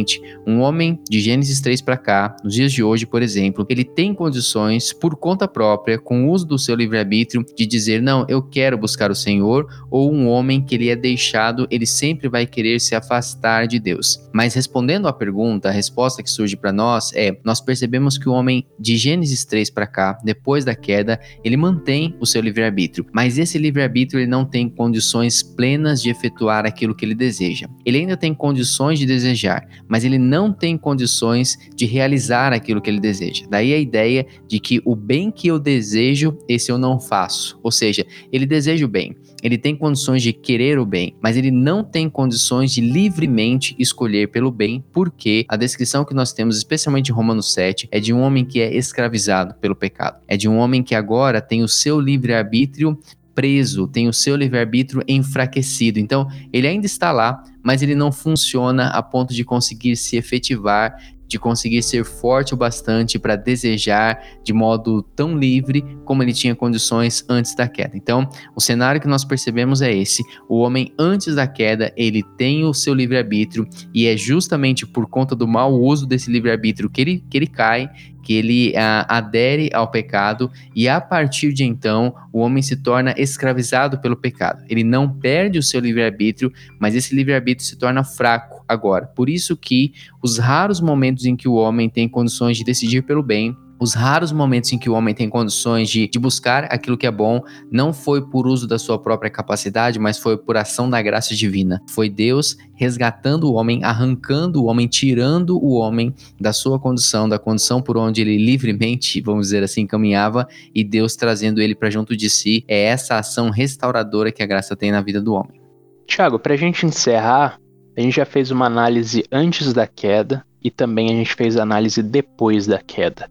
Um 0.47 0.59
homem 0.59 0.99
de 1.09 1.19
Gênesis 1.19 1.61
3 1.61 1.81
para 1.81 1.97
cá, 1.97 2.35
nos 2.43 2.53
dias 2.53 2.71
de 2.71 2.83
hoje, 2.83 3.05
por 3.05 3.21
exemplo, 3.21 3.65
ele 3.69 3.83
tem 3.83 4.13
condições 4.13 4.91
por 4.91 5.15
conta 5.15 5.47
própria, 5.47 5.99
com 5.99 6.25
o 6.25 6.31
uso 6.31 6.45
do 6.45 6.57
seu 6.57 6.75
livre-arbítrio, 6.75 7.45
de 7.55 7.65
dizer: 7.65 8.01
"Não, 8.01 8.25
eu 8.27 8.41
quero 8.41 8.77
buscar 8.77 9.11
o 9.11 9.15
Senhor", 9.15 9.67
ou 9.89 10.11
um 10.11 10.27
homem 10.27 10.61
que 10.61 10.75
ele 10.75 10.89
é 10.89 10.95
deixado, 10.95 11.67
ele 11.69 11.85
sempre 11.85 12.27
vai 12.27 12.45
querer 12.45 12.79
se 12.79 12.95
afastar 12.95 13.67
de 13.67 13.79
Deus. 13.79 14.19
Mas 14.33 14.53
respondendo 14.53 15.07
à 15.07 15.13
pergunta, 15.13 15.69
a 15.69 15.71
resposta 15.71 16.23
que 16.23 16.29
surge 16.29 16.55
para 16.55 16.71
nós 16.71 17.11
é: 17.13 17.37
nós 17.43 17.61
percebemos 17.61 18.17
que 18.17 18.27
o 18.27 18.33
homem 18.33 18.65
de 18.79 18.97
Gênesis 18.97 19.45
3 19.45 19.69
para 19.69 19.87
cá, 19.87 20.17
depois 20.23 20.65
da 20.65 20.75
queda, 20.75 21.19
ele 21.43 21.57
mantém 21.57 22.15
o 22.19 22.25
seu 22.25 22.41
livre-arbítrio, 22.41 23.05
mas 23.13 23.37
esse 23.37 23.57
livre-arbítrio 23.57 24.19
ele 24.19 24.29
não 24.29 24.45
tem 24.45 24.69
condições 24.69 25.43
plenas 25.43 26.01
de 26.01 26.09
efetuar 26.09 26.65
aquilo 26.65 26.95
que 26.95 27.05
ele 27.05 27.15
deseja. 27.15 27.67
Ele 27.85 27.99
ainda 27.99 28.17
tem 28.17 28.33
condições 28.33 28.99
de 28.99 29.05
desejar, 29.05 29.67
mas 29.87 30.03
ele 30.03 30.17
não 30.17 30.51
tem 30.51 30.77
condições 30.77 31.57
de 31.75 31.85
realizar 31.85 32.53
aquilo 32.53 32.81
que 32.81 32.89
ele 32.89 32.99
deseja. 32.99 33.45
Daí 33.49 33.73
a 33.73 33.77
ideia 33.77 34.25
de 34.47 34.59
que 34.59 34.81
o 34.85 34.95
bem 34.95 35.31
que 35.31 35.47
eu 35.47 35.59
desejo, 35.59 36.37
esse 36.47 36.71
eu 36.71 36.77
não 36.77 36.99
faço. 36.99 37.59
Ou 37.63 37.71
seja, 37.71 38.05
ele 38.31 38.45
deseja 38.45 38.85
o 38.85 38.89
bem, 38.89 39.15
ele 39.41 39.57
tem 39.57 39.75
condições 39.75 40.21
de 40.21 40.31
querer 40.31 40.79
o 40.79 40.85
bem, 40.85 41.15
mas 41.21 41.35
ele 41.35 41.51
não 41.51 41.83
tem 41.83 42.09
condições 42.09 42.71
de 42.71 42.81
livremente 42.81 43.75
escolher 43.77 44.29
pelo 44.29 44.51
bem, 44.51 44.83
porque 44.91 45.45
a 45.49 45.57
descrição 45.57 46.05
que 46.05 46.13
nós 46.13 46.31
temos, 46.31 46.57
especialmente 46.57 47.09
em 47.09 47.13
Romanos 47.13 47.53
7, 47.53 47.87
é 47.91 47.99
de 47.99 48.13
um 48.13 48.21
homem 48.21 48.45
que 48.45 48.61
é 48.61 48.73
escravizado 48.75 49.55
pelo 49.55 49.75
pecado. 49.75 50.21
É 50.27 50.37
de 50.37 50.47
um 50.47 50.57
homem 50.57 50.81
que 50.81 50.95
agora 50.95 51.41
tem 51.41 51.61
o 51.61 51.67
seu 51.67 51.99
livre-arbítrio 51.99 52.97
preso, 53.33 53.87
tem 53.87 54.07
o 54.07 54.13
seu 54.13 54.35
livre-arbítrio 54.35 55.03
enfraquecido. 55.07 55.99
Então, 55.99 56.27
ele 56.51 56.67
ainda 56.67 56.85
está 56.85 57.11
lá, 57.11 57.43
mas 57.63 57.81
ele 57.81 57.95
não 57.95 58.11
funciona 58.11 58.87
a 58.87 59.01
ponto 59.01 59.33
de 59.33 59.43
conseguir 59.43 59.95
se 59.95 60.17
efetivar 60.17 60.95
de 61.33 61.39
conseguir 61.39 61.81
ser 61.81 62.05
forte 62.05 62.53
o 62.53 62.57
bastante 62.57 63.17
para 63.17 63.35
desejar 63.35 64.23
de 64.43 64.53
modo 64.53 65.01
tão 65.01 65.35
livre 65.35 65.83
como 66.05 66.21
ele 66.21 66.31
tinha 66.31 66.55
condições 66.55 67.25
antes 67.27 67.55
da 67.55 67.67
queda. 67.67 67.97
Então, 67.97 68.29
o 68.55 68.61
cenário 68.61 69.01
que 69.01 69.07
nós 69.07 69.25
percebemos 69.25 69.81
é 69.81 69.91
esse: 69.91 70.23
o 70.47 70.59
homem 70.59 70.93
antes 70.97 71.33
da 71.33 71.47
queda, 71.47 71.91
ele 71.97 72.21
tem 72.37 72.63
o 72.65 72.73
seu 72.73 72.93
livre-arbítrio 72.93 73.67
e 73.93 74.05
é 74.05 74.15
justamente 74.15 74.85
por 74.85 75.07
conta 75.07 75.35
do 75.35 75.47
mau 75.47 75.73
uso 75.73 76.05
desse 76.05 76.31
livre-arbítrio 76.31 76.89
que 76.89 77.01
ele, 77.01 77.23
que 77.27 77.37
ele 77.37 77.47
cai 77.47 77.89
que 78.23 78.33
ele 78.33 78.73
ah, 78.75 79.05
adere 79.09 79.69
ao 79.73 79.91
pecado 79.91 80.49
e 80.73 80.87
a 80.87 80.99
partir 80.99 81.51
de 81.51 81.63
então 81.63 82.15
o 82.31 82.39
homem 82.39 82.63
se 82.63 82.77
torna 82.77 83.13
escravizado 83.17 83.99
pelo 83.99 84.15
pecado. 84.15 84.63
Ele 84.69 84.83
não 84.83 85.09
perde 85.09 85.59
o 85.59 85.63
seu 85.63 85.79
livre-arbítrio, 85.79 86.51
mas 86.79 86.95
esse 86.95 87.13
livre-arbítrio 87.13 87.52
se 87.61 87.75
torna 87.75 88.03
fraco 88.03 88.63
agora. 88.67 89.05
Por 89.05 89.29
isso 89.29 89.55
que 89.55 89.93
os 90.23 90.39
raros 90.39 90.81
momentos 90.81 91.25
em 91.25 91.35
que 91.35 91.47
o 91.47 91.53
homem 91.53 91.89
tem 91.89 92.09
condições 92.09 92.57
de 92.57 92.63
decidir 92.63 93.03
pelo 93.03 93.21
bem, 93.21 93.55
os 93.83 93.93
raros 93.93 94.31
momentos 94.31 94.71
em 94.71 94.77
que 94.77 94.89
o 94.89 94.93
homem 94.93 95.13
tem 95.13 95.27
condições 95.27 95.89
de, 95.89 96.07
de, 96.07 96.17
buscar 96.17 96.63
aquilo 96.71 96.97
que 96.97 97.05
é 97.05 97.11
bom 97.11 97.41
não 97.69 97.91
foi 97.91 98.21
por 98.21 98.47
uso 98.47 98.65
da 98.65 98.79
sua 98.79 98.97
própria 98.97 99.29
capacidade, 99.29 99.99
mas 99.99 100.17
foi 100.17 100.37
por 100.37 100.55
ação 100.55 100.89
da 100.89 101.01
graça 101.01 101.35
divina. 101.35 101.81
Foi 101.89 102.09
Deus 102.09 102.55
resgatando 102.75 103.43
o 103.43 103.53
homem, 103.55 103.83
arrancando 103.83 104.63
o 104.63 104.67
homem, 104.67 104.87
tirando 104.87 105.61
o 105.61 105.73
homem 105.73 106.13
da 106.39 106.53
sua 106.53 106.79
condição, 106.79 107.27
da 107.27 107.37
condição 107.37 107.81
por 107.81 107.97
onde 107.97 108.21
ele 108.21 108.37
livremente, 108.37 109.19
vamos 109.19 109.47
dizer 109.47 109.63
assim, 109.63 109.85
caminhava, 109.85 110.47
e 110.73 110.81
Deus 110.81 111.17
trazendo 111.17 111.61
ele 111.61 111.75
para 111.75 111.89
junto 111.89 112.15
de 112.15 112.29
si. 112.29 112.63
É 112.69 112.83
essa 112.83 113.17
ação 113.17 113.49
restauradora 113.49 114.31
que 114.31 114.41
a 114.41 114.47
graça 114.47 114.77
tem 114.77 114.93
na 114.93 115.01
vida 115.01 115.21
do 115.21 115.33
homem. 115.33 115.62
Tiago, 116.07 116.37
para 116.39 116.53
a 116.53 116.57
gente 116.57 116.85
encerrar, 116.85 117.57
a 117.97 118.01
gente 118.01 118.15
já 118.15 118.25
fez 118.25 118.51
uma 118.51 118.65
análise 118.65 119.23
antes 119.31 119.73
da 119.73 119.87
queda 119.87 120.45
e 120.63 120.71
também 120.71 121.09
a 121.09 121.13
gente 121.13 121.35
fez 121.35 121.57
análise 121.57 122.01
depois 122.01 122.65
da 122.65 122.79
queda. 122.79 123.29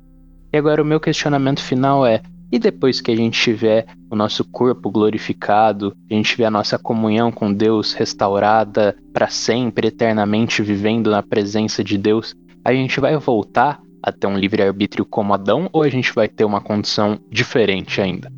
E 0.52 0.56
agora 0.56 0.82
o 0.82 0.84
meu 0.84 1.00
questionamento 1.00 1.62
final 1.62 2.06
é: 2.06 2.20
e 2.52 2.58
depois 2.58 3.00
que 3.00 3.10
a 3.10 3.16
gente 3.16 3.40
tiver 3.40 3.86
o 4.10 4.14
nosso 4.14 4.44
corpo 4.44 4.90
glorificado, 4.90 5.96
a 6.10 6.14
gente 6.14 6.30
tiver 6.30 6.44
a 6.44 6.50
nossa 6.50 6.78
comunhão 6.78 7.32
com 7.32 7.52
Deus 7.52 7.94
restaurada 7.94 8.94
para 9.12 9.28
sempre, 9.28 9.88
eternamente 9.88 10.62
vivendo 10.62 11.10
na 11.10 11.22
presença 11.22 11.82
de 11.82 11.96
Deus, 11.96 12.34
a 12.62 12.72
gente 12.74 13.00
vai 13.00 13.16
voltar 13.16 13.80
a 14.02 14.12
ter 14.12 14.26
um 14.26 14.36
livre-arbítrio 14.36 15.06
como 15.06 15.32
Adão 15.32 15.70
ou 15.72 15.82
a 15.82 15.88
gente 15.88 16.12
vai 16.12 16.28
ter 16.28 16.44
uma 16.44 16.60
condição 16.60 17.18
diferente 17.30 18.00
ainda? 18.00 18.30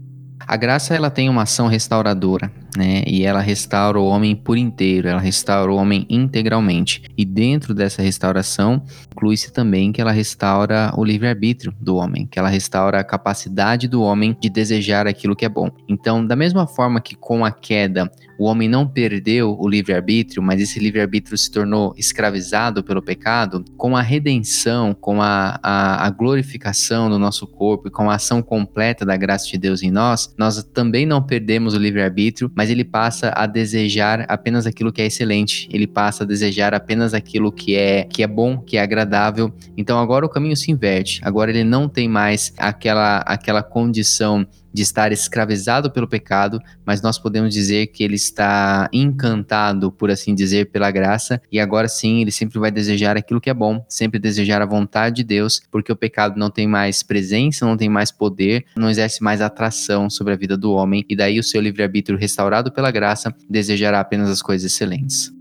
A 0.47 0.57
graça 0.57 0.95
ela 0.95 1.11
tem 1.11 1.29
uma 1.29 1.43
ação 1.43 1.67
restauradora, 1.67 2.53
né? 2.77 3.03
E 3.07 3.25
ela 3.25 3.41
restaura 3.41 3.99
o 3.99 4.07
homem 4.07 4.35
por 4.35 4.57
inteiro, 4.57 5.09
ela 5.09 5.21
restaura 5.21 5.73
o 5.73 5.77
homem 5.77 6.07
integralmente. 6.09 7.03
E 7.17 7.25
dentro 7.25 7.75
dessa 7.75 8.03
restauração, 8.03 8.83
inclui-se 9.13 9.53
também 9.53 9.93
que 9.93 10.01
ela 10.01 10.13
restaura 10.13 10.93
o 10.97 11.05
livre-arbítrio 11.05 11.73
do 11.81 11.97
homem, 11.97 12.27
que 12.27 12.39
ela 12.39 12.49
restaura 12.49 13.01
a 13.01 13.05
capacidade 13.05 13.89
do 13.89 14.03
homem 14.03 14.37
de 14.41 14.49
desejar 14.49 15.07
aquilo 15.07 15.37
que 15.37 15.45
é 15.45 15.49
bom. 15.49 15.71
Então, 15.89 16.27
da 16.27 16.37
mesma 16.37 16.67
forma 16.67 17.01
que 17.01 17.15
com 17.15 17.45
a 17.45 17.51
queda 17.51 18.11
o 18.39 18.45
homem 18.45 18.69
não 18.69 18.87
perdeu 18.87 19.57
o 19.59 19.69
livre-arbítrio, 19.69 20.43
mas 20.43 20.61
esse 20.61 20.79
livre-arbítrio 20.79 21.37
se 21.39 21.51
tornou 21.51 21.95
escravizado 21.97 22.83
pelo 22.83 23.03
pecado, 23.03 23.65
com 23.77 23.97
a 23.97 24.03
redenção, 24.03 24.95
com 24.95 25.23
a, 25.23 25.59
a, 25.63 26.07
a, 26.07 26.11
glorificação 26.11 27.09
do 27.09 27.19
nosso 27.19 27.47
corpo 27.47 27.89
e 27.89 27.91
com 27.91 28.11
a 28.11 28.15
ação 28.15 28.43
completa 28.43 29.05
da 29.05 29.17
graça 29.17 29.47
de 29.49 29.59
Deus 29.59 29.83
em 29.83 29.91
nós, 29.91 30.35
nós 30.37 30.63
também 30.65 31.07
não 31.07 31.23
perdemos 31.23 31.75
o 31.75 31.79
livre-arbítrio, 31.79 32.51
mas 32.65 32.71
ele 32.71 32.83
passa 32.83 33.31
a 33.37 33.45
desejar 33.45 34.25
apenas 34.27 34.67
aquilo 34.67 34.91
que 34.91 35.03
é 35.03 35.05
excelente, 35.05 35.69
ele 35.71 35.87
passa 35.87 36.25
a 36.25 36.27
desejar 36.27 36.73
apenas 36.73 37.13
aquilo 37.13 37.53
que 37.53 37.77
é, 37.77 38.05
que 38.05 38.23
é 38.23 38.27
bom, 38.27 38.57
que 38.57 38.79
é 38.79 38.81
agradável. 38.81 39.53
Então 39.77 39.99
agora 39.99 40.25
o 40.25 40.31
caminho 40.31 40.57
se 40.57 40.73
inverte, 40.73 41.21
agora 41.23 41.51
ele 41.51 41.63
não 41.63 41.91
tem 41.91 42.09
mais 42.09 42.55
aquela, 42.57 43.19
aquela 43.19 43.63
condição 43.63 44.47
de 44.75 44.83
estar 44.83 45.13
escravizado 45.13 45.89
pelo 45.93 46.09
pecado, 46.09 46.61
mas 46.85 47.01
nós 47.01 47.17
podemos 47.17 47.55
dizer 47.55 47.87
que 47.87 48.03
ele 48.03 48.17
está 48.17 48.89
encantado, 48.93 49.93
por 49.93 50.11
assim 50.11 50.35
dizer, 50.35 50.71
pela 50.73 50.91
graça, 50.91 51.41
e 51.51 51.61
agora 51.61 51.87
sim 51.87 52.21
ele 52.21 52.33
sempre 52.33 52.59
vai 52.59 52.73
desejar 52.73 53.17
aquilo 53.17 53.41
que 53.41 53.49
é 53.49 53.55
bom, 53.55 53.87
sempre 53.89 54.19
desejar 54.19 54.61
a 54.61 54.67
vontade 54.67 55.17
de 55.17 55.25
Deus, 55.25 55.63
porque 55.71 55.93
o 55.93 55.97
pecado 55.97 56.37
não 56.37 56.51
tem 56.51 56.67
mais 56.67 57.05
presença, 57.05 57.65
não 57.65 57.77
tem 57.77 57.89
mais 57.89 58.11
poder, 58.11 58.65
não 58.77 58.91
exerce 58.91 59.23
mais 59.23 59.41
atração 59.41 60.11
sobre 60.11 60.33
a 60.33 60.37
vida 60.37 60.57
do 60.57 60.73
homem, 60.73 61.05
e 61.09 61.15
daí 61.15 61.39
o 61.39 61.45
seu 61.45 61.61
livre-arbítrio 61.61 62.19
restaurado 62.19 62.73
pela 62.73 62.91
graça 62.91 63.33
desejará 63.49 64.01
apenas 64.01 64.29
as 64.29 64.43
coisas 64.43 64.73
excelentes. 64.73 65.33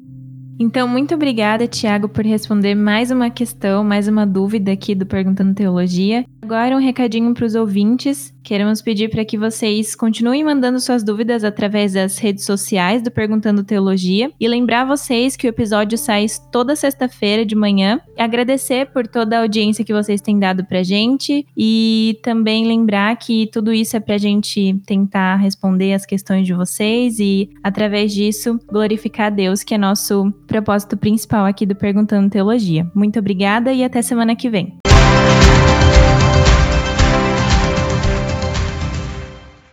Então, 0.60 0.88
muito 0.88 1.16
obrigada, 1.16 1.68
Tiago, 1.68 2.08
por 2.08 2.24
responder 2.24 2.76
mais 2.76 3.10
uma 3.10 3.30
questão, 3.30 3.84
mais 3.84 4.08
uma 4.08 4.26
dúvida 4.26 4.72
aqui 4.72 4.94
do 4.94 5.06
Perguntando 5.06 5.54
Teologia. 5.54 6.24
Agora, 6.44 6.76
um 6.76 6.80
recadinho 6.80 7.34
para 7.34 7.46
os 7.46 7.56
ouvintes. 7.56 8.34
Queremos 8.44 8.82
pedir 8.82 9.10
para 9.10 9.24
que 9.24 9.38
vocês 9.38 9.96
continuem 9.96 10.44
mandando 10.44 10.78
suas 10.78 11.02
dúvidas 11.02 11.42
através 11.46 11.94
das 11.94 12.18
redes 12.18 12.44
sociais 12.44 13.02
do 13.02 13.10
Perguntando 13.10 13.64
Teologia 13.64 14.30
e 14.38 14.46
lembrar 14.46 14.84
vocês 14.84 15.38
que 15.38 15.48
o 15.48 15.50
episódio 15.50 15.98
sai 15.98 16.26
toda 16.52 16.76
sexta-feira 16.76 17.46
de 17.46 17.56
manhã. 17.56 18.02
Agradecer 18.20 18.88
por 18.88 19.08
toda 19.08 19.38
a 19.38 19.42
audiência 19.44 19.86
que 19.86 19.94
vocês 19.94 20.20
têm 20.20 20.38
dado 20.38 20.66
para 20.66 20.84
gente 20.84 21.48
e 21.56 22.20
também 22.22 22.68
lembrar 22.68 23.16
que 23.16 23.48
tudo 23.48 23.72
isso 23.72 23.96
é 23.96 24.02
para 24.02 24.16
a 24.16 24.18
gente 24.18 24.78
tentar 24.86 25.38
responder 25.38 25.94
as 25.94 26.06
questões 26.06 26.46
de 26.46 26.54
vocês 26.54 27.20
e, 27.20 27.52
através 27.64 28.14
disso, 28.14 28.60
glorificar 28.68 29.28
a 29.28 29.30
Deus, 29.30 29.64
que 29.64 29.76
é 29.76 29.78
nosso 29.78 30.30
propósito 30.46 30.98
principal 30.98 31.46
aqui 31.46 31.66
do 31.66 31.74
Perguntando 31.74 32.30
Teologia. 32.30 32.86
Muito 32.94 33.18
obrigada 33.18 33.72
e 33.72 33.82
até 33.82 34.02
semana 34.02 34.36
que 34.36 34.50
vem. 34.50 34.84